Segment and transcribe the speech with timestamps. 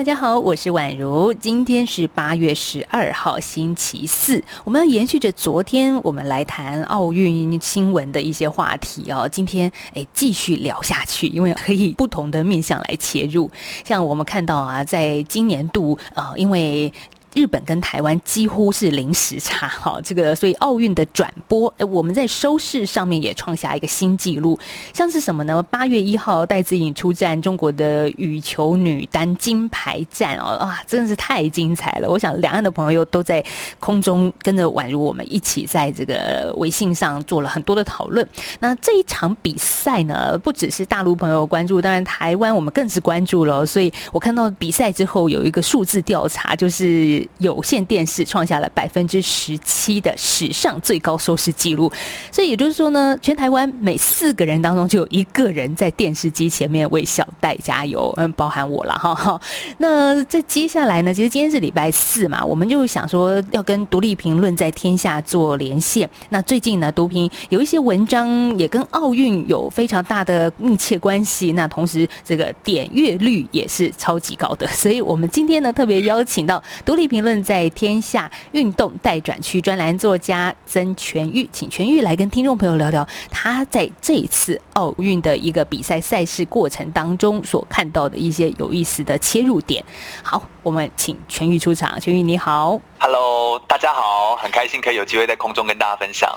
[0.00, 1.30] 大家好，我是宛如。
[1.34, 4.42] 今天是八月十二号，星期四。
[4.64, 9.28] 我们要延续着昨天，我们来谈奥运新闻的一些话题哦。
[9.30, 13.50] 今天哎，继续聊下去，因为可以不同的面向来切入。
[13.84, 16.90] 像我们看到啊，在今年度呃，因为
[17.32, 24.58] 日本跟台湾几乎是零时差，哈，这个所以奥运的转播，我们在收视上面也创下一个新纪录。
[24.92, 25.62] 像是什么呢？
[25.70, 32.10] 八月一号戴资颖出战中国的羽球女单金牌战哦，啊，真的是太精彩了！
[32.10, 33.44] 我想两岸的朋友都在
[33.78, 38.26] 空中跟着宛如我们一起在这个微信上做了很多的讨论。
[38.58, 43.64] 那这一场比赛呢，不只是大陆朋友关注，当然台湾我们更是关注了。
[43.64, 47.19] 所以我看到比赛之后有一个数字调查，就是。
[47.38, 51.92] 有线电视创下了百分之十七的史上最高收视记录，
[52.30, 59.40] 所以也就是说呢，全台湾每四个人当中就有一个人在电视机前面为小戴加油，嗯，包含我了哈。
[59.78, 66.08] 那在接下来呢，其实今天是礼拜四嘛，我们就想说要跟独立评论在天下做连线。
[66.30, 77.09] 那最近呢，独评有一些文章也跟奥运有非常大的密切关系，那同时这个点阅率也是超级高的，所以我们今天呢特别邀请到独立。
[77.10, 89.84] 评论在天下运动待转区专栏作家曾全玉，请全玉来跟听众朋友聊聊他在这一次奥运的一个比赛赛事过程当中所看到的一些有意思的切入点。
[90.22, 91.98] 好，我们请全玉出场。
[92.00, 96.30] 全玉你好，Hello，大家好，很开心可以有机会在空中跟大家分享。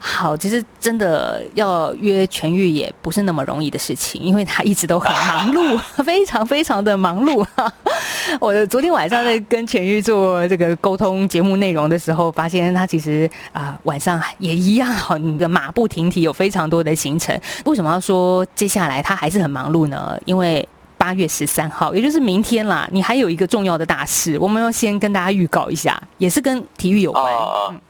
[0.00, 7.46] 好，其实真的要约全玉也不是那么容易的事情，因为他一直都很忙碌， 非常非常的忙碌。
[8.40, 17.38] 我昨天晚上在跟全玉做做这个沟通节目内容的时候，发现他其实啊晚上也一样，很的马不停蹄，有非常多的行程。
[17.66, 20.18] 为什么要说接下来他还是很忙碌呢？
[20.24, 20.66] 因为
[21.06, 27.32] 八月十三号，也就是明天啦，你还有一个重要的大事，我们要先跟大家预告一下，也是跟体育有关。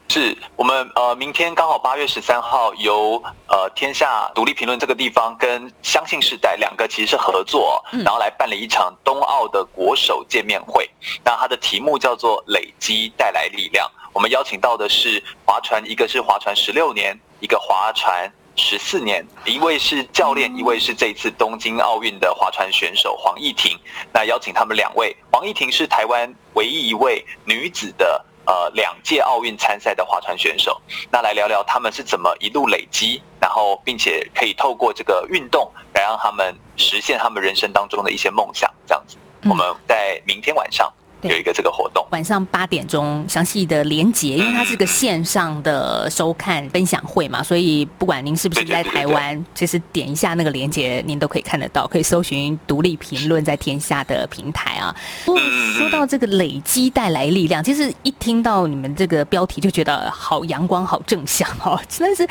[0.07, 10.87] 是我们呃，明天刚好八月十三号，由呃天下独立评论这个地方跟相信世代两个其实是合作，然后来办理一场冬奥的国手见面会。
[11.25, 13.89] 那它的题目叫做“累积带来力量”。
[14.13, 23.77] 我们邀请到的是划船，一个是划船十六年，一个划船十四年，一位是教练，一位是这次东京奥运的划船选手黄义婷。
[24.11, 28.25] 那邀请他们两位，黄义婷是台湾唯一一位女子的。
[28.47, 30.81] 呃，两届奥运参赛的划船选手，
[31.11, 39.17] 那来聊聊他们是怎么一路累积，然后并且可以透过这个运动来让他们实现他们人生当中的一些梦想，这样子。
[39.49, 40.89] 我们在明天晚上。
[41.23, 54.95] 有一个这个活动，晚上八点钟详细的连结， 因为它是个线上的收看分享会嘛，所以不管您是不是在台湾，其实点一下那个连结，您都可以看得到，可以搜寻独立评论在天下的平台啊
[55.25, 55.37] 不。
[55.77, 61.79] 说到这个累积带来力量，其实一听到你们这个标题就觉得好阳光、好正向哦。
[61.99, 62.27] 但是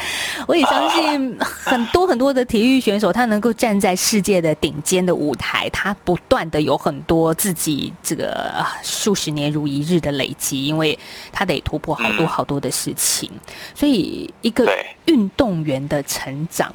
[0.47, 8.65] 我也相信很多很多的体育选手，他能够站在世界的顶尖的舞台，他不断的有很多自己这个。
[8.87, 10.97] 数十年如一日的累积，因为
[11.33, 13.31] 他得突破好多好多的事情，
[13.75, 14.67] 所以一个
[15.07, 16.73] 运动员的成长，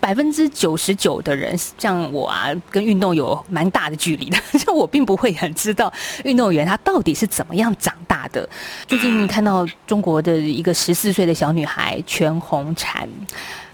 [0.00, 5.92] 百分之九十九的人像我啊，跟运动有蛮大的距离的， 就我并不会很知道
[6.24, 8.48] 运动员他到底是怎么样长大的。
[8.86, 13.06] 最近看到中国的一个十四岁的小女孩全红婵，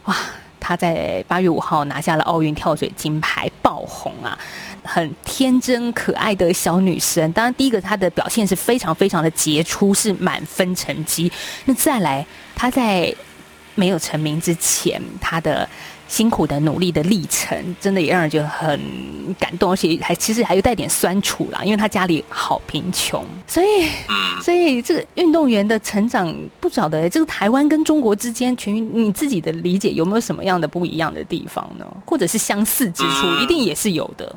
[0.05, 0.17] 哇，
[0.59, 4.37] 她在八月五号拿下了奥运跳水金牌，爆红啊！
[4.87, 11.31] 很天真可爱的小女生，当然第一个她的表现是非常非常的杰出，是满分成绩。
[11.65, 12.25] 那再来，
[12.55, 13.15] 她在
[13.75, 15.69] 没有成名之前，她的
[16.09, 18.81] 辛苦的努力的历程，真的也让人觉得很
[19.39, 23.89] 感动，而且还其实还有带点酸楚啦，因为她家里好贫穷，所以，
[24.41, 31.85] 所以这个运动员的成长，不晓得这个台湾跟中国之间，全你自己的理解有没有什么样的不一样的地方呢？
[32.07, 34.35] 或者是相似之处，一定也是有的。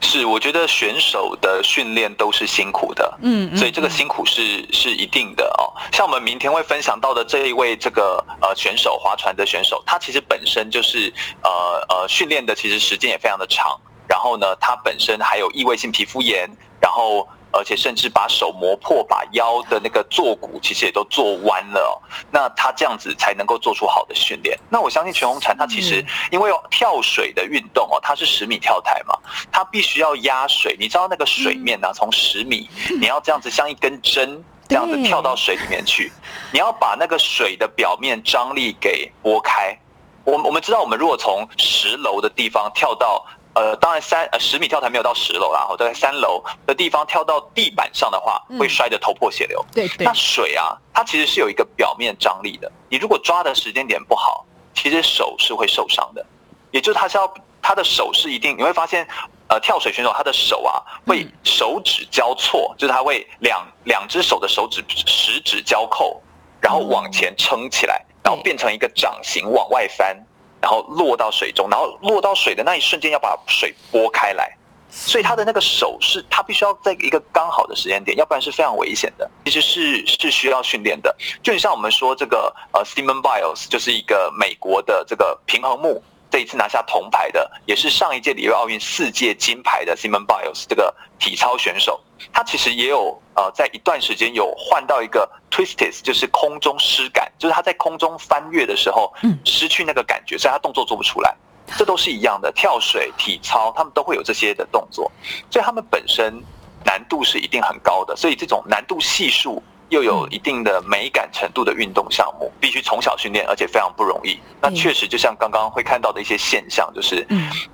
[0.00, 5.72] 是，我觉得选手的训练都是辛苦的，嗯，所以这个辛苦是是一定的哦。
[5.92, 11.12] 像我们明天会分享到的这一位这个呃选手，划船的选手，他其实本身就是
[11.42, 11.50] 呃
[11.88, 13.78] 呃训练的，其实时间也非常的长。
[14.08, 16.48] 然后呢，他本身还有异位性皮肤炎，
[16.80, 17.26] 然后。
[17.56, 21.94] 而且甚至把手磨破，把腰的那个坐骨其实也都做弯了哦。
[22.30, 24.58] 那他这样子才能够做出好的训练。
[24.68, 29.14] 那我相信全红婵她其实因为跳水的运动哦，它是十米跳台嘛，
[29.50, 30.76] 她必须要压水。
[30.78, 32.68] 你知道那个水面呢，从十米
[33.00, 36.10] 你要这样子像一根针 这样子跳到水里面去，
[36.52, 39.78] 你要把那个水的表面张力给拨开。
[40.24, 43.24] 我我们知道，我们如果从十楼的地方跳到
[43.56, 49.64] 呃，当然三呃十米跳台没有到十楼啦，大概三楼的地方跳到地板上的话，会摔得头破血流。
[49.72, 50.04] 对对。
[50.04, 52.70] 那水啊，它其实是有一个表面张力的。
[52.90, 54.44] 你如果抓的时间点不好，
[54.74, 56.24] 其实手是会受伤的。
[56.70, 57.32] 也就是他是要
[57.62, 59.08] 他的手是一定，你会发现，
[59.48, 66.22] 呃，跳水选手他的手啊会手指交错，就是他会两两只手的手指食指交扣，
[66.60, 68.04] 然后往前撑起来。
[68.22, 70.25] 然后变成一个掌形往外翻，
[70.60, 74.56] 然后落到水中，然后落到水的那一瞬间要把水拨开来，
[74.90, 79.30] 所以他的那个手是他必须要在一个刚好的时间点，要不然是非常危险的。
[79.44, 86.02] 其实是是需要训练的，就像我们说这个呃，Simon Biles 就是一个美国的这个平衡木。
[86.36, 91.98] 这一次拿下铜牌的，也是上一届里约奥运四届金牌的 Simon Biles 这个体操选手，
[92.30, 101.34] 他其实也有呃，在一段时间有换到一个 twisted，就是空中失感，就是他在空中翻越的时候，嗯，失去那个感觉，所以他动作做不出来。
[101.78, 105.10] 这都是一样的，跳水、体操，他们都会有这些的动作，
[105.50, 106.44] 所以他们本身
[106.84, 109.62] 难度是一定很高的，所以这种难度系数。
[109.88, 114.38] 又有一定的美感程度的运动项目，必须从小训练，而且非常不容易。
[114.60, 117.26] 那确实，就像刚刚会看到的一些现象，就是，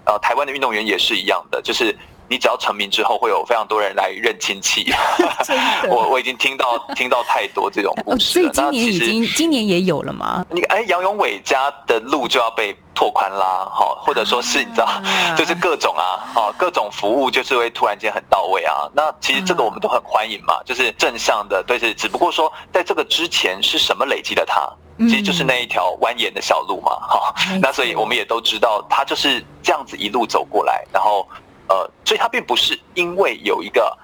[0.05, 1.97] 呃，台湾的运动员也是一样的，就是。
[2.29, 4.93] 你只要成名之后，会有非常多人来认亲戚。
[5.89, 8.53] 我我已经听到听到太多这种故事了。
[8.53, 10.45] 所以今年已经今年也有了吗？
[10.51, 14.89] 你哎，杨永伟家的路就要被拓宽啦，哈，或者说是你知道，
[15.37, 18.89] 就是各种啊，哦，各种服务就是会突然间很到位啊。
[18.95, 21.93] 那其实这个我们都很欢迎嘛，就是正向的，对是。
[21.95, 24.69] 只不过说，在这个之前是什么累积的他？
[25.01, 27.35] 其实就是那一条蜿蜒的小路嘛，哈。
[27.61, 31.27] 那所以我们也都知道，他就是这样子一路走过来，然后。
[31.73, 33.97] 呃，所以他并不是因为有一个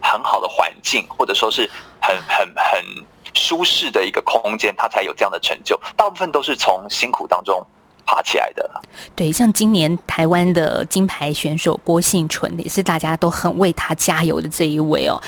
[0.00, 1.68] 很好的环境，或者说是
[2.00, 2.84] 很很很
[3.34, 5.78] 舒适的一个空间，他才有这样的成就。
[5.96, 7.66] 大部分都是从辛苦当中
[8.06, 8.70] 爬起来的。
[9.16, 15.20] 对，像今年台湾的金牌选手郭幸纯，也是大家都很为他加油的这一位哦。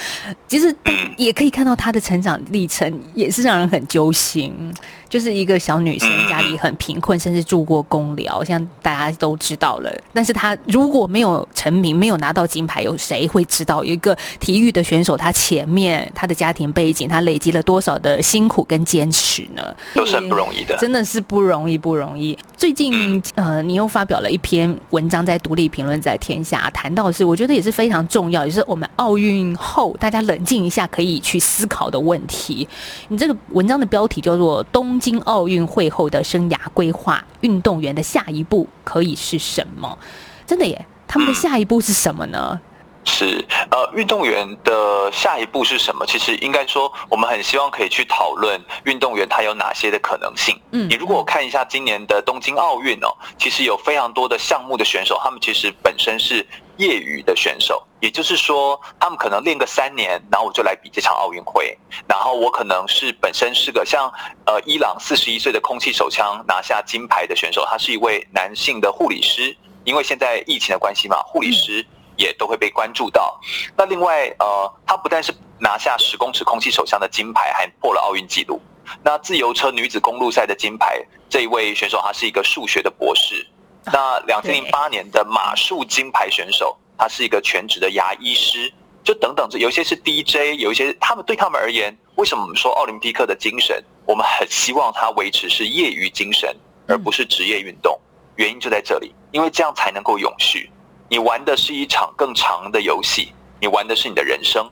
[0.46, 0.74] 其实
[1.16, 4.72] 也可以看到他的成长历程，也是让人很揪心。
[5.08, 9.90] 就是一个小女生，家里很贫困，甚至住过公寮，像大家都知道了。
[10.12, 19.62] 但是她如果没有成名，没有拿到金牌，有谁会知道一个体育的选手他前面他的家庭背景，他累积了多少的辛苦跟坚持呢？
[19.94, 22.36] 都是很不容易的，真的是不容易，不容易。
[22.56, 32.68] 最近呃，你又发表了一篇文章在《独立评论》在天下，谈到是我觉得也是非常重要，也是我们奥运后大家冷静一下可以去思考的问题。
[33.08, 34.64] 你这个文章的标题叫做
[34.98, 35.00] 《东》。
[35.00, 39.98] 京奥运会后的生涯规划，运动员的下一步可以是什么？
[40.46, 42.60] 真的耶，他们的下一步是什么呢？
[43.08, 46.04] 是呃，运动员的下一步是什么？
[46.06, 50.60] 其实应该说，我们很希望可以去讨论运动员他有哪些的可能性。
[50.72, 53.08] 嗯，你如果看一下今年的东京奥运哦，
[53.38, 56.46] 其实有非常多的项目的选手，他们其实本身是
[56.76, 61.76] 业余的选手，也就是说，他们可能练个三年，然后我就来比这场奥运会。
[62.06, 64.12] 然后我可能是本身是个像
[64.44, 71.84] 呃伊朗四十一岁的空气手枪拿下金牌的选手，他是一位男性的护理师，因为现在疫情的关系嘛，护理师。
[72.18, 73.40] 也都会被关注到。
[73.74, 78.60] 那另外，呃，他不但是拿下十公尺空气手枪的金牌，还破了奥运纪录。
[79.02, 81.00] 那自由车女子公路赛的金牌，
[81.30, 83.46] 这一位选手他是一个数学的博士。
[83.86, 88.70] 那两千零八年的马术金牌选手，他是一个全职的牙医师。
[89.04, 96.54] 就等等，这有一些是 DJ，有一些他们对他们而言，为什么我们说奥林匹克的精神，我们很希望他维持是业余精神，
[96.86, 97.98] 而不是职业运动？
[98.36, 100.70] 原因就在这里，因为这样才能够永续。
[101.08, 104.70] 你玩的是一场更长的游戏，你玩的是你的人生，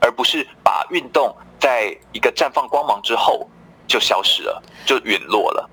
[0.00, 3.48] 而不是把运动在一个绽放光芒之后
[3.86, 5.70] 就消失了，就陨落了。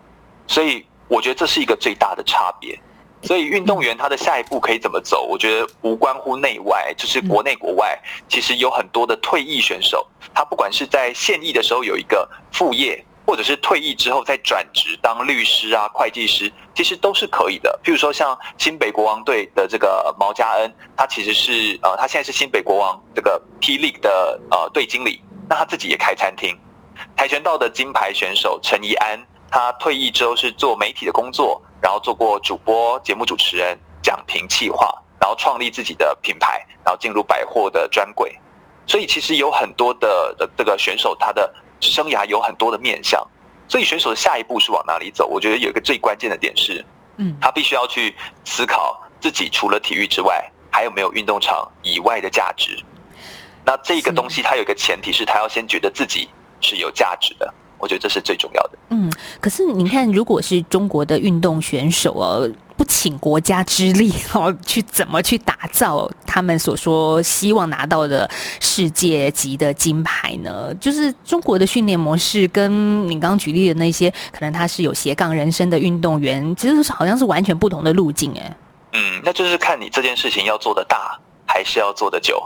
[0.48, 2.80] 所以我觉得这是一个最大的差别。
[3.24, 5.24] 所以运动员他的下一步可以怎么走？
[5.24, 13.04] 我觉得无关乎内外，就是国内国外，其实有很多的退役选手，他不管是在现役的时候有一个副业。
[13.26, 17.80] 或者是退役之后再转职当律师啊、会计师，其实都是可以的。
[17.84, 26.58] 譬如说像新北国王队的这个毛家恩，他其实是呃，他现在是新北国王这个霹雳的呃队经理，那他自己也开餐厅。
[27.16, 38.38] 跆拳道的金牌选手陈怡安，他退役之后是做媒体的工作，然后做过主播、节目主持人、讲评、企划，然后创立自己的品牌，然后进入百货的专柜。
[38.86, 41.52] 所以其实有很多的的这个选手，他的
[41.92, 43.26] 生涯有很多的面向。
[43.68, 45.26] 所以选手的下一步是往哪里走？
[45.26, 46.86] 我觉得有一个最关键的点是，
[47.18, 52.78] 嗯，他必须要去思考自己除了体育之外，还有没有运动场以外的价值。
[53.66, 57.52] 那这个东西，它有一个前提是他要先觉得自己是有价值的。
[57.84, 58.70] 我觉得这是最重要的。
[58.92, 59.12] 嗯，
[59.42, 68.30] 可是你看，如果是中国的运动选手哦，不请国家之力哦，去怎么去打造他们所说希望拿到的
[68.62, 70.74] 世界级的金牌呢？
[70.76, 78.58] 就是中国的训练模式，跟你刚刚举例的那些，可能他是有斜杠人生的运动员，其实是好像是完全不同的路径哎。
[78.94, 82.42] 嗯，那就是看你这件事情要做的大，还是要做的久。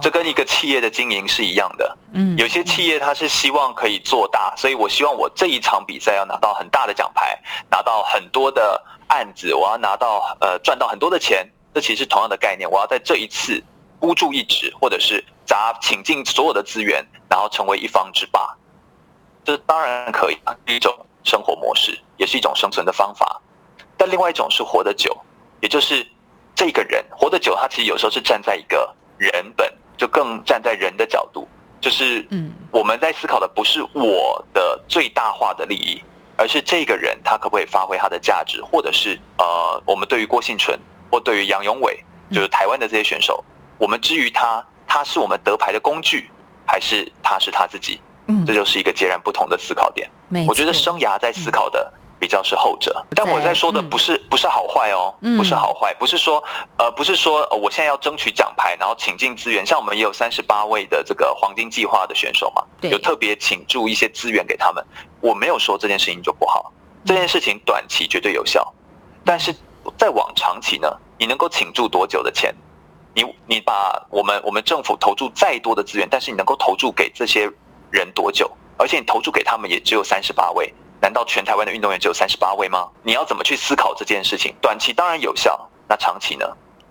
[0.00, 1.96] 这跟一个企业的经营是一样的。
[2.12, 7.38] 嗯，有些企业它是希望可以做大，所以我希望我这一场比赛要拿到很大的奖牌，
[7.70, 11.48] 拿到很多的案子，我要拿到呃赚到很多的钱。
[11.72, 13.62] 这其实是同样的概念，我要在这一次
[14.00, 18.56] 孤注一掷，或者是砸倾尽所有的资源，然后成为一方之霸。
[19.44, 20.92] 这当然可以啊，一种
[21.22, 23.40] 生活模式，也是一种生存的方法。
[23.96, 25.16] 但另外一种是活得久，
[25.60, 26.04] 也就是
[26.56, 29.72] 这个人活得久，他其实有时候是站在一个人本。
[30.00, 31.46] 就更站在人的角度，
[31.78, 36.02] 就是嗯，我们在思考的不是我的最大化的利益，
[36.38, 40.80] 而是这个人他可不可以发挥他的价值，或者是呃，我们对于郭幸纯
[41.10, 42.02] 或对于杨永伟，
[42.32, 43.44] 就是台湾的这些选手，
[43.76, 46.30] 我们之于他，他是我们得牌的工具，
[46.66, 48.00] 还是他是他自己？
[48.24, 50.10] 嗯，这就是一个截然不同的思考点。
[50.48, 51.92] 我觉得生涯在思考的。
[52.20, 56.44] 比较是后者，但我在说的不是不是好坏哦，不是好坏，不是说
[56.76, 64.84] 呃不是说我现在要争取奖牌，然后请进资源，像我们也有三十八位的这个黄金计划的选手嘛，有特别请注一些资源给他们。
[65.22, 66.70] 我没有说这件事情就不好，
[67.06, 68.70] 这件事情短期绝对有效，
[69.24, 69.54] 但是
[69.96, 72.54] 再往长期呢，你能够请注多久的钱？
[73.14, 77.50] 你你把我们我们政府投注再多的资源，但是你能够投注给这些
[77.90, 78.50] 人多久？
[78.76, 80.72] 而且你投注给他们也只有三十八位。
[81.00, 82.86] 难道全台湾的运动员只有三十八位吗？
[83.02, 84.54] 你要怎么去思考这件事情？
[84.60, 86.44] 短期当然有效，那长期呢？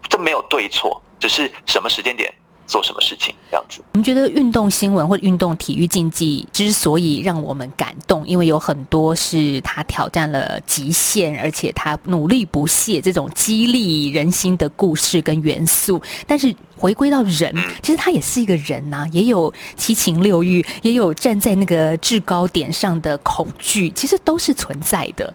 [0.09, 2.33] 这没有对错，只是什么时间点
[2.65, 3.83] 做什么事情这样子。
[3.93, 16.01] 我们觉得运动新闻或者运动体育竞技之所以让我们感动，因为有很多是他挑战了极限，而且他努力不懈，这种激励人心的故事跟元素。
[16.25, 16.55] 但是。
[16.79, 25.33] 回归到人，其实他也是一个人呐，也有七情六欲，也有站在那个制高点上的恐惧，其实都是存在的。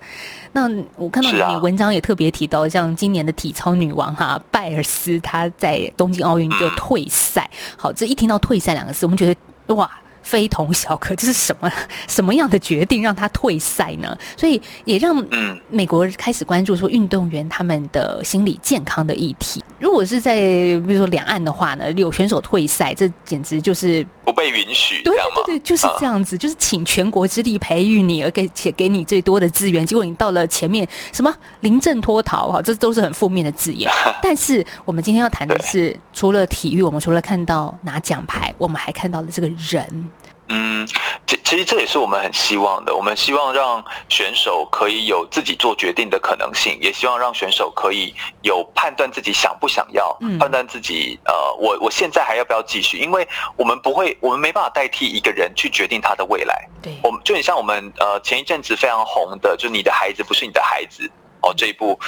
[0.52, 7.48] 那我看到你文章也特别提到，像今年的体操女王哈拜尔斯，她在东京奥运就退赛。
[7.76, 9.26] 好，这一听到退赛两个字，我们觉
[9.66, 9.90] 得哇。
[10.24, 11.70] 非同小可， 这是什么
[12.08, 14.16] 什么样的决定让他退赛呢？
[14.36, 15.24] 所以也让
[15.70, 19.62] 美国开始关注说运动员他们的心理健康的议题。
[19.78, 33.90] 如果是在比如说两岸的话呢，有选手退赛，这简直就是不被允许，对对对，就是这样子，就是请全国之力培育你，而给且给你最多的资源，结果你到了前面什么临阵脱逃哈，这都是很负面的字眼。
[34.22, 40.10] 但是我们今天要谈的是，除了体育，我们除了看到拿奖牌，我们还看到了这个人。
[40.48, 40.86] 嗯，
[41.26, 42.94] 其其实这也是我们很希望的。
[42.94, 52.98] 我们希望让选手可以有自己做决定的可能性，也希望让选手可以有判断自己想不想要，判断自己呃，我我现在还要不要继续？
[52.98, 56.68] 因为我们不会，我们没办法代替一个人去决定他的未来。
[56.82, 61.10] 对，我们就很像我们呃前一阵子非常红的，就是你的孩子不是你的孩子
[61.40, 61.98] 哦这一部，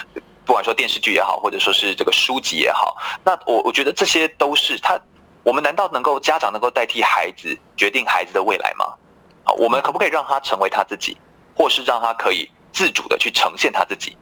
[0.45, 5.01] 不管说电视剧也好，或者说是这个书籍也好，那我我觉得这些都是他。
[5.47, 8.85] 我们难道能够家长能够代替孩子决定孩子的未来吗？
[9.45, 11.17] 好，我们可不可以让他成为他自己，
[11.55, 14.17] 或是让他可以自主的去呈现他自己？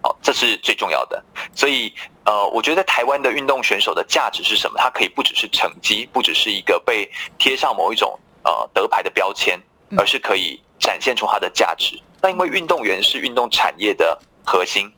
[0.00, 1.22] 好，这是最重要的。
[1.54, 1.92] 所以，
[2.24, 4.78] 呃，我觉得台湾的运动选手的价值是什么？
[4.78, 9.60] 他可以不只是成绩，不只是一个被贴上某一种呃得牌的标签，
[9.98, 12.00] 而是可以展现出他的价值。
[12.22, 14.90] 那因为运动员是运动产业的核心，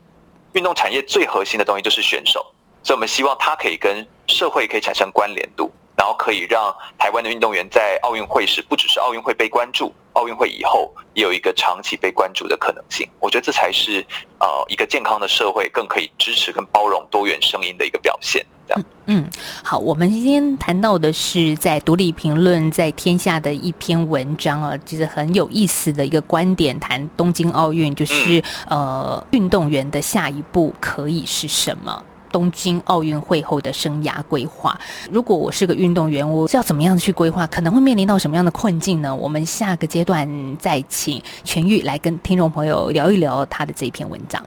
[0.53, 2.54] 运动产业最核心的东西就是选手。
[2.85, 13.09] 所以，我们希望它可以跟社会可以产生关联度，然后可以让台湾的运动员在奥运会时，不只是奥运会被关注，奥运会以后也有一个长期被关注的可能性。
[13.21, 14.05] 我觉得这才是
[14.39, 18.45] 呃一个健康的社会更可以支持跟包容多元声音的一个表现。
[18.67, 19.31] 这样，嗯，
[19.63, 32.03] 好，我们今天谈到的是在独立评论在天下的一篇文章啊，其实很有意思的一个观点，谈东京奥运就是呃运动员的下一步可以是什么。
[32.35, 34.77] 东京奥运会后的生涯规划，
[35.09, 37.47] 如果我是个运动员，我是要怎么样去规划？
[37.47, 39.15] 可能会面临到什么样的困境呢？
[39.15, 44.45] 我们下个阶段再请全玉来跟听众朋友聊一聊他的这一篇文章。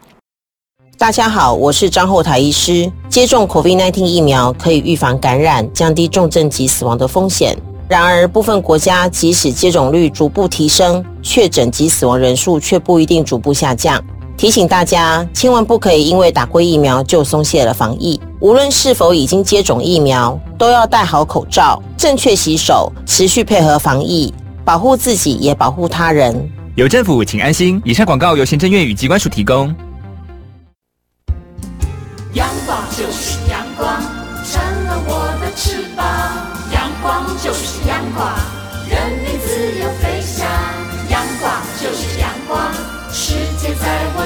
[0.98, 2.92] 大家好，我是张后台医师。
[3.08, 7.58] 接种 COVID-19 疫苗可以预防感染，降低重症及死亡的风险。
[7.88, 14.04] 然而，部分国家即使接种率逐步提升，确诊及死亡人数却不一定逐步下降。
[14.38, 18.22] 提醒大家，千万不可以因为打过疫苗就松懈了防疫。
[18.40, 24.32] 无论是否已经接种疫苗，都要戴好口罩，正确洗手，持续配合防疫，
[24.64, 26.48] 保护自己也保护他人。
[26.76, 27.82] 有政府，请安心。
[27.84, 29.76] 以上广告由行政院与机关署提供。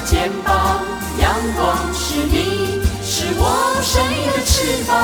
[0.05, 0.83] 肩膀。
[1.19, 4.97] 阳光是你，是我生命的翅膀。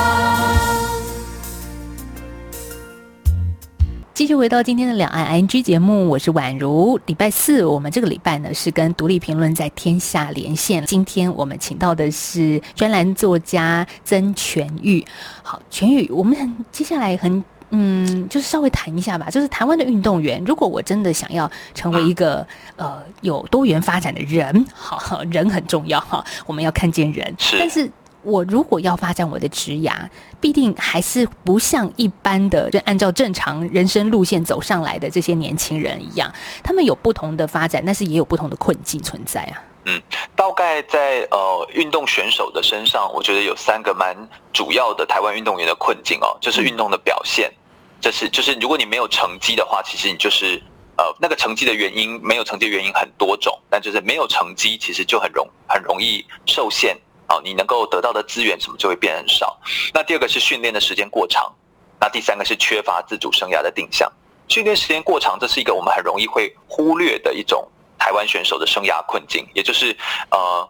[4.14, 6.98] 继续回到今天的两岸 ING 节目，我是宛如。
[7.06, 10.84] 礼拜四，我们这个礼拜呢是跟独立评论在天下连线。
[10.86, 15.06] 今天我们请到的是专栏作家曾全玉。
[15.44, 19.28] 好，全玉，我们接下来很嗯，就是稍微谈一下吧。
[19.30, 22.46] 就是台湾的运动员，如果我真的想要成为一个
[22.76, 27.34] 呃有多元发展的人， 好人很重要哈，我们要看见人。
[27.58, 27.90] 但是。
[28.24, 29.92] 我如果要发展我的职涯，
[30.40, 36.30] 必定还是不像一般的，就按照正常人生路线走上来的这些年轻人一样，
[36.62, 39.62] 他们有不同的发展，但是也有不同的困境存在啊。
[39.88, 40.02] 嗯，
[40.36, 44.14] 大概在呃运动选手的身上，我觉得有三个蛮
[44.52, 47.50] 主要的台湾运动员的困境哦，就是运动的表现，
[47.98, 50.62] 这是就是如果你没有成绩的话，其实你就是
[50.98, 56.94] 呃那个成绩的原因，没有成绩的原因很多种，但就是没有成绩，其实就很容很容易受限。
[57.28, 59.58] 哦，你能够得到的资源什么就会变很少。
[59.94, 61.50] 那第二个是训练的时间过长，
[61.98, 64.10] 那第三个是缺乏自主生涯的定向。
[64.48, 67.66] 训练时间过长，这是一个我们很容易会忽略的一种
[67.98, 69.96] 台湾选手的生涯困境，也就是
[70.30, 70.68] 呃，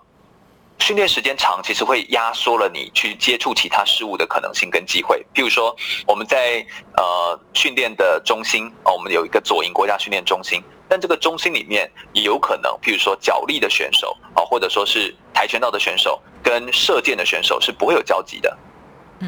[0.78, 5.24] 训练时间长，其实会压缩了你去接触其他事物的可能性跟机会。
[5.34, 6.64] 譬如说，我们在
[6.96, 10.62] 呃训练的中心哦，我们有一个左营国家训练中心。
[10.90, 18.56] 但这个中心里面也有可能，譬如说脚力的选手啊，或者说是跆拳道的选手跟射箭的选手是不会有交集的。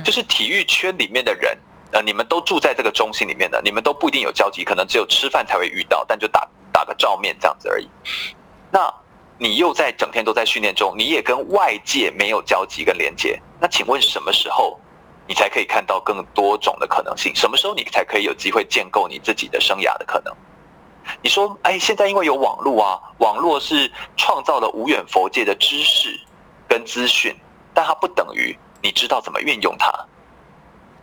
[0.03, 1.59] 就是体育圈里面的人，
[1.93, 6.49] 呃，你们都住在这个中心里面的，你们都不一定有交集，可能只有吃饭才会遇到，但就打
[6.81, 7.87] 打个照面这样子而已。
[8.71, 8.91] 那
[9.37, 13.39] 你又在整天都在训练中，你也跟外界没有交集跟连接。
[13.61, 14.81] 那请问什么时候
[15.27, 17.35] 你才可以看到更多种的可能性？
[17.35, 20.35] 什么时候你才可以有机会建构你自己的生涯的可能？
[21.21, 26.19] 你说，哎，现在因为有网络啊，网络是创造了无远佛界的知识
[26.67, 27.37] 跟资讯，
[27.75, 29.93] 但它不等于你知道怎么运用它。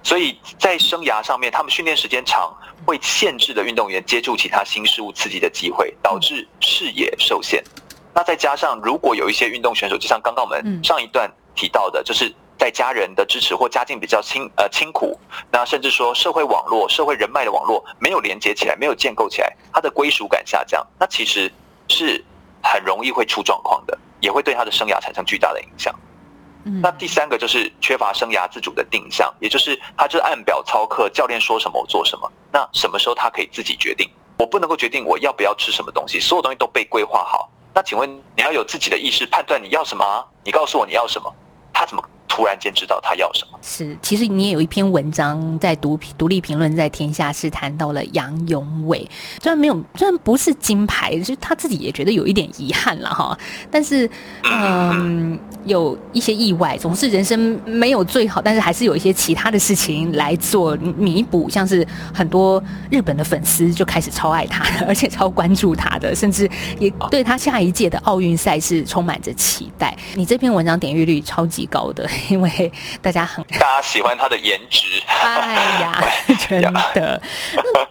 [0.07, 7.61] 所以在生涯上面，他们训练时间长，会限制的运动员接触其他新事物刺激的机会，导致视野受限。
[8.13, 12.33] 那再加上，如果有一些运动选手，就像刚刚我们上一段提到的，就是。
[12.59, 15.15] 在家人的支持或家境比较清呃清苦，
[15.51, 21.53] 那甚至说社会网络、社会人脉的网络没有连接起来，没有建构起来，他的归属感下降，那其实
[21.87, 22.25] 是
[22.63, 25.93] 很容易会出状况的，也会对他的生涯产生巨大的影响。
[26.81, 32.31] 那第三个就是缺乏生涯自主的定向，也就是他就是按表操课，教练说什么我做什么。
[32.51, 34.09] 那什么时候他可以自己决定？
[34.37, 37.49] 我不能够决定我要不要吃什么东西，所有东西都被规划好。
[37.73, 40.25] 那请问你要有自己的意识判断你要什么？
[40.43, 41.33] 你告诉我你要什么？
[41.73, 42.03] 他怎么？
[42.27, 49.09] 突然间知道他要什么是，其实你也有一篇文章在独独立评论在天下是谈到了杨永伟，
[49.41, 53.37] 虽然没有，虽然不是金牌，就他自己也觉得有一点遗憾了哈。
[53.71, 54.09] 但是，
[54.43, 69.97] 嗯，有一些意外，总是人生没有最好，但是还是有一些其他的事情来做弥补，像是很多日本的粉丝就开始超爱他，而且超关注他的，甚至也对他下一届的奥运赛事充满着期待。
[70.15, 72.07] 你这篇文章点阅率超级高的。
[72.29, 74.87] 因为大家很，大家喜欢他的颜值。
[75.07, 76.03] 哎呀，
[76.47, 76.61] 真
[76.93, 77.21] 的。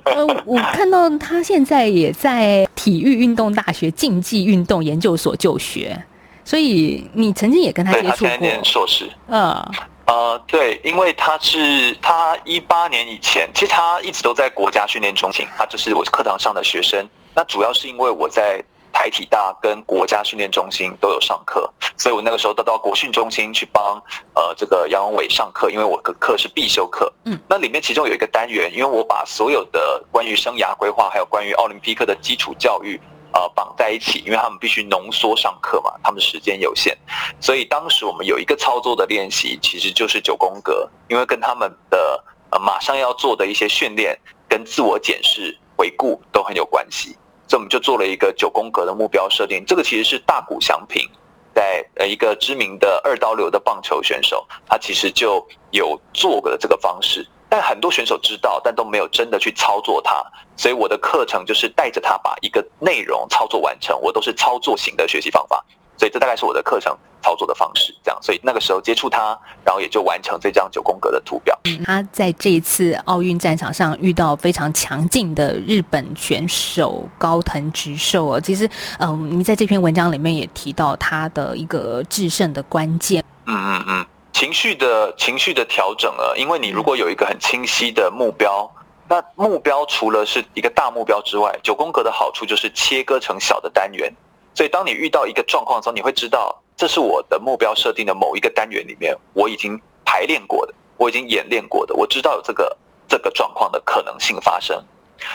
[0.05, 6.05] 呃，我看到他现在也在体育运动大学竞技运动研究所就学，
[6.45, 8.37] 所以你曾经也跟他接触过。
[8.39, 9.11] 念硕士。
[9.29, 9.65] 嗯。
[10.07, 17.09] 呃，对，因为他是他一八年以前，其实他一直都在国家训练中心，他就是我课堂上的学生。
[17.35, 18.63] 那主要是因为我在。
[19.07, 24.03] 台体大跟国家训练中心都有上课，所以我那个时候都到国训中心去帮
[24.35, 27.13] 呃这个杨永伟上课，因为我的课是必修课。
[27.25, 33.01] 嗯，那里面其中有一个单元，因为我把所有的关于生涯规划还有关于奥林匹克的基础教育
[33.33, 36.99] 呃绑在一起，因为他们必须浓缩上课嘛，他们时间有限，
[37.41, 47.17] 所以当时我们有一个操作的练习，其实就是九宫格，因为跟他们的呃马上要做的一些训练跟自我检视回顾都很有关系。
[47.49, 51.09] 所以我们就做了一个九宫格的目标设定，这个其实是大谷祥平
[51.55, 60.23] 在呃一个知名的二刀流的棒球选手，他其实就有做过的这个方式，但很多选手知道，但都没有真的去操作它。
[60.57, 65.65] 所以我的课程就是带着他把一个内容操作完成，我都是操作型的学习方法。
[65.97, 68.19] 所以这大概是我的课程操作的方式，这样。
[68.23, 71.59] 所以那个时候接触他，然后也就完成这张九宫格的图表。
[71.85, 78.41] 他在这一次奥运战场上遇到非常强劲的日本选手高藤直寿哦。
[78.41, 83.25] 其实，嗯，你在这篇文章里面也提到他的一个制胜的关键。
[83.47, 88.71] 嗯嗯嗯，情绪的情绪的调整啊，因为你如果有一个很清晰的目标，
[89.09, 94.13] 那目标除了是一个大目标之外，九宫格的好处就是切割成小的单元。
[94.57, 102.75] 所以，当你遇到一个状况的时候，你会知道这是我的目标设定的某一个单元里面，我已经排练过的，我已经演练过的，我知道有这个
[103.07, 104.83] 这个状况的可能性发生。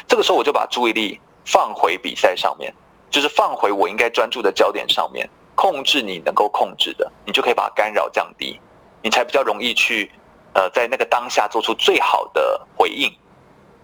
[0.08, 2.74] 这个时候，我就把注意力放回比赛上面，
[3.12, 8.60] 就是放回我应该专注的焦点上面，控制你能够控制的，你就可以把干扰降低，
[9.04, 10.12] 你才比较容易去
[10.56, 13.16] 呃在那个当下做出最好的回应，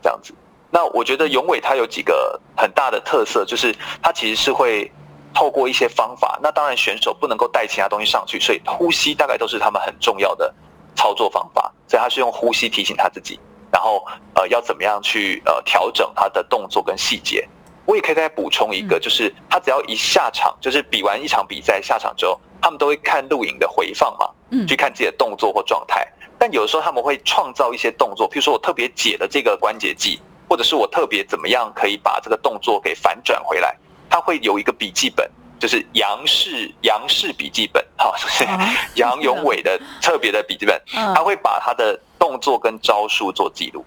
[0.02, 0.34] 这样子。
[0.72, 3.72] 那我觉得永伟他有几个很大的特色，就是
[4.02, 4.92] 他其实是会。
[5.34, 10.54] 透过一些方法，那当然选手不能够带其他东西上去，所以呼吸大概都是他们很重要的
[10.96, 11.72] 操作方法。
[11.88, 13.40] 所以他是用呼吸提醒他自己，
[13.72, 17.48] 然后呃要怎么样去呃调整他的动作跟细节。
[17.86, 26.06] 我也可以再补充一个，就是他只要一下场，就是比完一场比赛下场之后，他们都会看录影的回放嘛，嗯，去看自己的动作或状态。
[26.38, 33.78] 但有的时候他们会创造一些动作，譬如说我特别解了这个关节技，或者是我特别怎么样可以把这个动作给反转回来。
[34.10, 38.46] 他会有一个笔记本，就是杨氏杨氏笔记本，哈， 就是
[38.96, 40.82] 杨永伟的特别的笔记本。
[40.94, 43.86] 他会把他的动作跟招数做记录。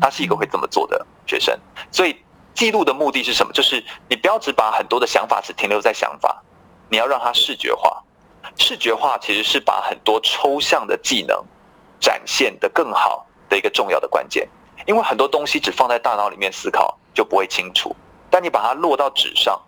[0.00, 1.56] 他是一个会这么做的学生，
[1.92, 2.16] 所以
[2.52, 3.52] 记录的目的是什么？
[3.52, 6.42] 就是你不要只把很多的想法只停留在想法，
[6.88, 8.02] 你要让它视觉化。
[8.56, 11.44] 视觉化其实是把很多抽象的技能
[12.00, 14.48] 展现的更好的一个重要的关键。
[14.86, 17.94] 因为很多东西只放在大脑里面思考就不会清楚。
[18.38, 19.60] 但你把它落到纸上，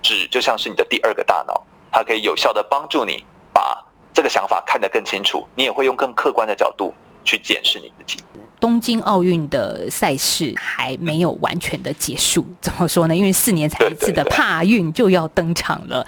[0.00, 3.84] 纸就像是你的第二个大脑，它可以有效的帮助你把
[4.14, 5.46] 这个想法看得更清楚。
[5.54, 8.24] 你也会用更客观的角度去检视你自己。
[8.58, 13.14] 东京奥运的赛事还没有完全的结束，怎么说呢？
[13.14, 16.06] 因为四年才一次的帕运就要登场了。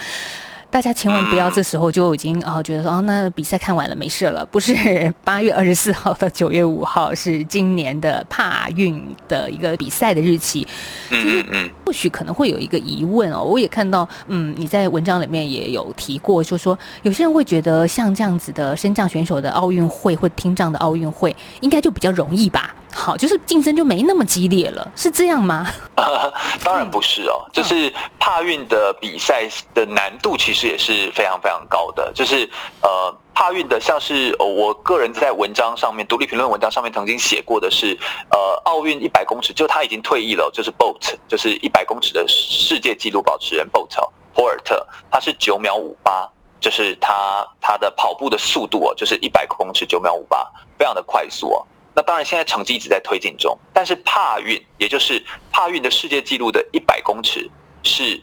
[0.71, 4.75] 大家千万不要这时候就已经哦觉得说哦那比赛看完了没事了，不是
[5.25, 10.67] 八月二十四号到九月五号是今年的帕运的一个比赛的日期，
[11.11, 22.76] 嗯嗯，或许可能会有一个疑问哦，我也看到嗯你在文章里面也有提过，就说有些人会觉得像这样子的升降选手的奥运会或听障的奥运会应该就比较容易吧。
[22.97, 25.67] 好，就是竞争就没那么激烈了，是这样吗？
[26.65, 32.11] 当然不是哦，就是帕运的比赛的难度其实也是非常非常高的。
[32.15, 32.49] 就是
[32.81, 37.97] 呃，帕运的像是我个人在文章上面独立评论文章上面曾经写过的是，
[38.31, 43.95] 呃，奥运一百公尺，就他已经退役了，就是 Bolt，就是一百公尺的世界纪录保持人 Bolt
[44.35, 46.27] 博尔特，他是九秒五八，
[46.61, 51.67] 就是他他的跑步的速度哦，就是一百公尺九秒五八，非常的快速哦。
[51.97, 53.59] 那当然，现在成绩一直在推进中。
[53.73, 57.51] 但是帕运，也就是帕运的世界纪录的一百公尺
[57.83, 58.23] 是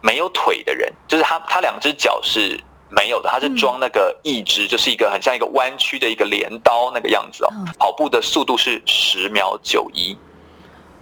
[0.00, 2.56] 没有腿的人，就是他他两只脚是
[2.88, 7.50] 没有的，他是装那个义肢，就是一个很像一个弯曲的一个镰刀那个样子哦。
[7.80, 10.16] 跑步的速度是十秒九一，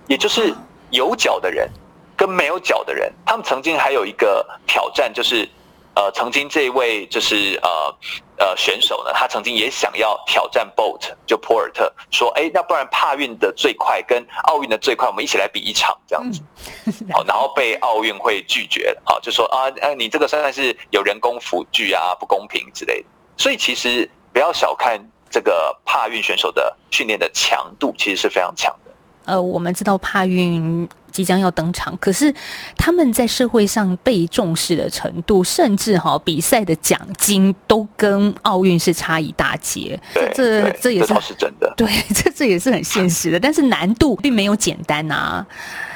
[0.06, 0.54] 也就是
[0.90, 1.70] 有脚的人
[2.16, 5.46] 跟没有脚的人，他们曾经还有一个挑战，就是。
[5.94, 7.94] 呃，曾经这一位就是呃
[8.42, 16.42] 呃选手呢，他曾经也想要挑战 Bolt，就波尔特说，哎，那不然帕运的最快跟奥运的最快，我们一起来比一场这样子，
[17.14, 23.08] 好，然后被奥运会拒绝了，好，就说啊，呃，你这个算是有人工辅具啊，不公平之类的。
[23.36, 25.00] 所以其实不要小看
[25.30, 28.81] 这个帕运选手的训练的强度，其实是非常强的。
[29.24, 30.88] 呃，我们知道帕运。
[31.12, 32.34] 即将要登场，可是
[32.74, 40.00] 他们在社会上被重视的程度，甚至哈比赛的奖金都跟奥运是差一大截。
[40.32, 41.70] 这这也是是真的。
[41.76, 45.46] 对，这这也是很现实的，但是难度并没有简单啊。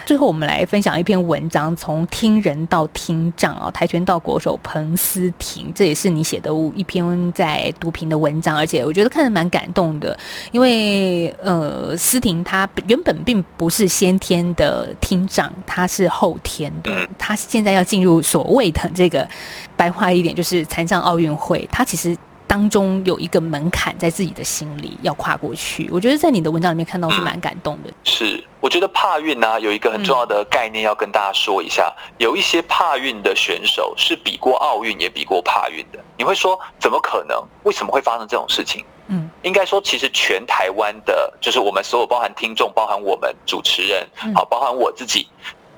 [0.06, 10.16] 最后，我们来分享一篇文章，从听人到听障啊，跆拳道国手彭思婷，这也是你写的一篇在读评的文章，而且我觉得看得蛮感动的，
[10.52, 19.28] 因为呃，思婷她原本并不是先天的听障，她是后天的，她现在要进入所谓的这个
[19.76, 22.16] 白话一点，就是残障奥运会，她其实。
[22.46, 25.88] 当中有一个门槛在自己的心里要跨过去。
[25.92, 27.90] 我觉得在你的文章里面看到是蛮感动的。
[28.04, 35.98] 是，我觉得帕运呢有一个很重要的概念要跟大家说一下，有一些帕运的选手是比过奥运也比过帕运的。
[36.16, 37.42] 你会说怎么可能？
[37.64, 38.85] 为什么会发生这种事情？
[39.09, 44.04] 嗯，应该说其实全台湾的，就是我们所有包含听众、包含我们主持人，
[44.35, 45.28] 好，包含我自己，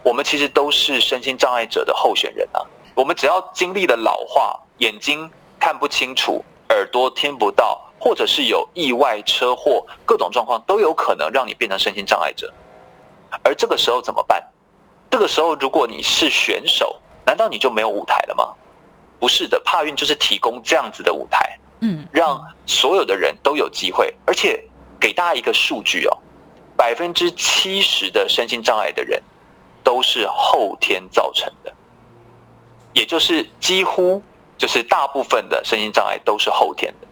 [0.03, 2.63] 我们其实都是身心障碍者的候选人啊。
[2.95, 12.53] 我们只要经历了老化，眼睛看不清楚，耳朵听不到，或者是有意外、车祸，各种状况都有可能让你变成身心障碍者。
[13.43, 14.43] 而这个时候怎么办？
[15.11, 18.55] 这个时候如果你是选手，难道你就没有舞台了吗？
[19.19, 24.15] 不是的，帕运就是提供这样子的舞台，嗯，让所有的人都有机会。
[24.27, 24.63] 而且
[25.01, 26.17] 给大家一个数据哦，
[26.77, 29.21] 百分之七十的身心障碍的人
[29.83, 31.75] 都是后天造成的，
[32.93, 34.23] 也就是几乎
[34.59, 37.07] 就是大部分的身心障碍都是后天的。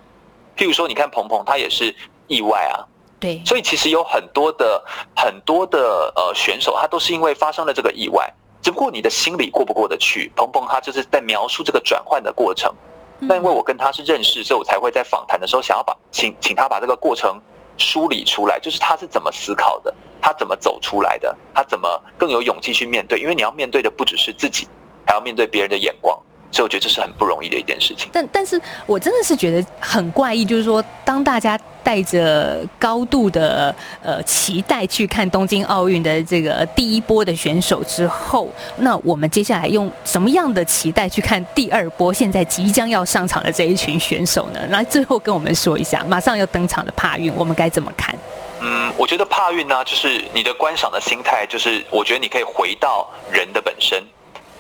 [0.57, 1.95] 譬如说，你看鹏鹏，他也是
[2.27, 2.85] 意外啊，
[3.21, 8.31] 对，所以其实有很多的很多的呃选手，他都是因为发生了这个意外，
[8.61, 10.31] 只不过你的心理过不过得去。
[10.35, 12.75] 鹏鹏他就是在描述这个转换的过程。
[13.19, 17.41] 那因为我跟他是认识，所以我才会在访谈的时候想要把请请他把这个过程
[17.79, 23.19] 梳理出来，就是他是怎么思考的，他怎么走出来的，他怎么更有勇气去面对。
[23.19, 24.69] 因为你要面对的不只是自己，
[25.07, 26.19] 还要面对别人的眼光，
[26.51, 28.09] 所以我觉得这是很不容易的一件事情。
[28.13, 44.61] 但但是我真的是觉得很怪异，就是说，当大家带着高度的呃期待去看东京奥运的这个第一波的选手之后，那我们接下来用什么样的期待去看第二波现在即将要上场的这一群选手呢？
[44.69, 48.15] 那最后跟我们说一下，马上要登场的帕运，我们该怎么看？
[48.61, 54.03] 嗯，我觉得帕运呢，就是你的观赏的心态，就是我觉得你可以回到人的本身，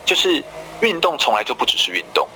[0.04, 0.44] 就是
[0.80, 2.28] 运动从来就不只是运动，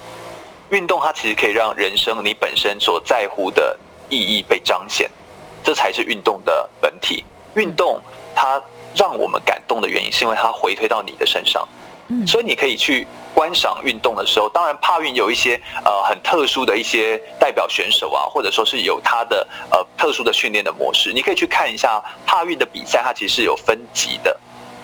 [0.70, 5.10] 运动它其实可以让人生你本身所在乎的意义被彰显，
[5.62, 7.24] 这才是运动的本体。
[7.54, 8.00] 运动
[8.34, 8.62] 它
[8.94, 11.68] 让我们感动的原因，是因为它回推到你的身上，
[12.08, 12.26] 嗯。
[12.26, 24.38] 所以你可以去观赏运动的时候，当然帕运有一些呃很特殊的一些代表选手啊，或者说是有他的呃特殊的训练的模式，你可以去看一下帕运的比赛，它其实是有分级的。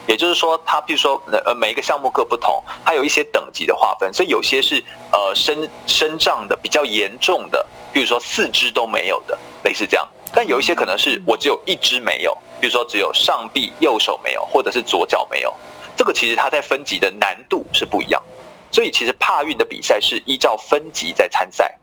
[0.07, 10.09] 也就是说，它比如说呃每一个项目各不同，它有一些等级的划分，所以有些是呃身身障的比较严重的，比如说四肢都没有的，类似这样。
[10.33, 15.55] 但有一些可能是我只有一只没有，比如说只有上臂右手没有，或者是左脚没有。
[15.97, 18.23] 这个其实它在分级的难度是不一样，
[18.71, 21.75] 所以其实帕运的比赛是依照分级在参赛。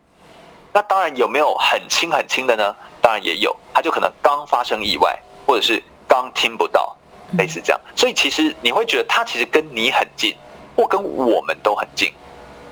[0.71, 2.75] 那当然有没有很轻很轻的呢？
[3.01, 6.95] 当然也有，他就可能刚发生意外，或者是刚听不到，
[7.37, 7.81] 类似这样。
[7.95, 10.35] 所以其实你会觉得他其实跟你很近，
[10.75, 12.11] 或跟我们都很近。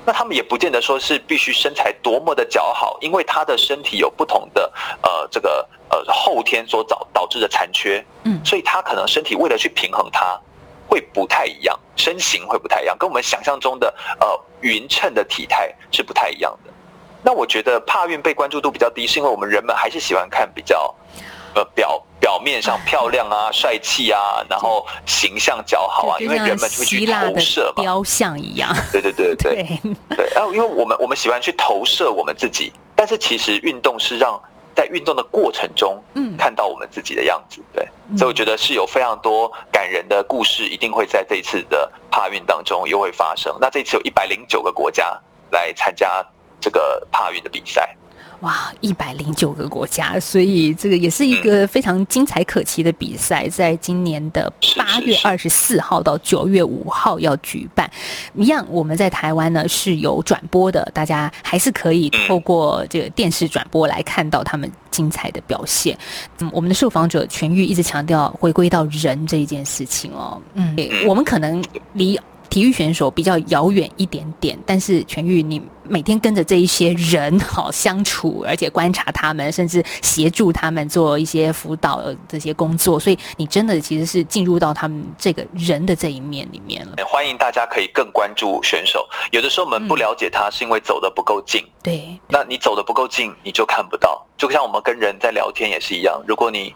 [0.04, 10.40] 那他们也不见得说是必须身材多么的姣好，因为他的身体有不同的呃这个呃后天所导导致的残缺，嗯所以他可能身体为了去平衡它，
[10.88, 14.28] 会不太一样，身形会不太一样，跟我们想象中的呃
[14.62, 16.74] 匀称的体态是不太一样的。
[17.22, 20.96] 那我觉得帕运被关注度比较低，是因为我们人们还是喜欢看比较
[21.54, 27.84] 呃表表面上漂亮啊、 帅气啊，然后形象较好啊，因为人像们会去投射嘛。
[27.84, 29.56] 雕像一样，对对对对。
[29.56, 29.80] 对，
[30.16, 34.40] 对， 然后因为我们我们喜欢去投射我们自己，但是其实运动是让
[34.74, 36.38] 在运动的过程中，嗯。
[36.38, 43.56] 看到我们自己的样子，对，所以我觉得是有非常多感人的故事，一定会在这一次的帕运当中又会发生。
[43.60, 45.20] 那这次有一百零九个国家
[45.52, 46.26] 来参加
[46.60, 47.96] 这个帕运的比赛，
[48.42, 57.90] 哇，一百零九个国家，所以这个也是一嗯个非常精彩可期的比赛，在今年的是八月是二十四号到九月五号要举办。
[58.34, 65.96] 一样，我们在台湾呢是有转播的，大家还是可以嗯透过这个电视转播来看到他们精彩的表现。
[66.40, 72.20] 嗯，我们的受访者全玉一直强调回归到人这一件事情哦，嗯，嗯我们可能离。
[72.52, 86.98] 体育选手比较遥远一点点，但是全玉，你每天跟着这一些人好相处，而且观察他们，甚至协助他们做一些辅导呃这些工作，所以你真的其实是进入到他们这个人的这一面里面了。
[87.06, 89.08] 欢迎大家可以更关注选手。
[89.32, 91.66] 有的时候我们不了解他，是因为走的不够近。
[91.82, 94.28] 对，那你走的不够近，你就看不到。
[94.38, 96.76] 就像我们跟人在聊天也是一样，如果你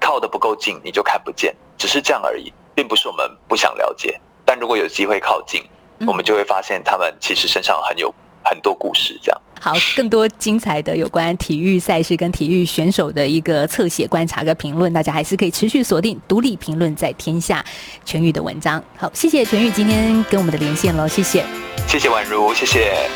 [0.00, 4.20] 靠的不够近，你就看不见，只是这样而已，并不是我们不想了解。
[4.52, 5.62] 但如果有机会靠近，
[5.98, 9.18] 嗯我们就会发现他们其实身上很有很多故事。
[9.22, 17.64] 这样，好，更多精彩的有关体育赛事跟体育选手的一个侧写观察跟评论，大家还是可以持续锁定独立评论在天下
[18.04, 18.84] 全宇的文章。
[18.98, 21.42] 好，谢谢全宇今天跟我们的连线喽，谢谢。
[21.88, 23.08] 谢谢宛如，谢谢。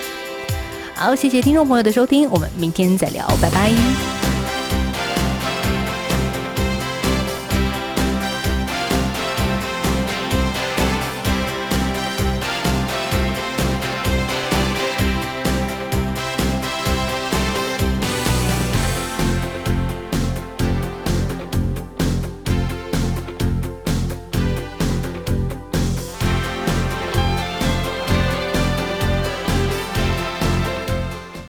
[0.95, 4.26] 好，谢谢听众朋友的收听，我们明天再聊，拜拜。